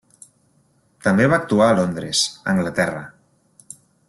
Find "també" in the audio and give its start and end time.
1.07-1.27